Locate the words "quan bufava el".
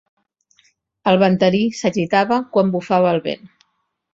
2.57-3.25